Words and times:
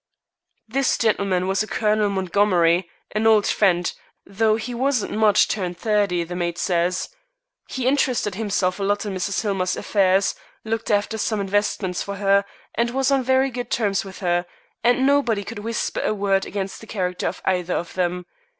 "This 0.67 0.97
gentleman 0.97 1.47
was 1.47 1.61
a 1.61 1.67
Colonel 1.67 2.09
Montgomery 2.09 2.89
an 3.11 3.27
old 3.27 3.45
friend 3.45 3.93
though 4.25 4.55
he 4.55 4.73
wasn't 4.73 5.11
much 5.13 5.47
turned 5.47 5.77
thirty, 5.77 6.23
the 6.23 6.35
maid 6.35 6.57
says. 6.57 7.07
He 7.69 7.85
interested 7.85 8.33
himself 8.33 8.79
a 8.79 8.83
lot 8.83 9.05
in 9.05 9.13
Mrs. 9.13 9.41
Hillmer's 9.41 9.75
affairs, 9.77 10.33
looked 10.63 10.89
after 10.89 11.19
some 11.19 11.39
investments 11.39 12.01
for 12.01 12.15
her, 12.15 12.45
and 12.73 12.89
was 12.89 13.11
on 13.11 13.21
very 13.21 13.51
good 13.51 13.69
terms 13.69 14.03
with 14.03 14.21
her, 14.21 14.47
and 14.83 15.05
nobody 15.05 15.43
could 15.43 15.59
whisper 15.59 16.01
a 16.03 16.15
word 16.15 16.47
against 16.47 16.81
the 16.81 16.87
character 16.87 17.27
of 17.27 17.43
either 17.45 17.75
of 17.75 17.93
them. 17.93 18.25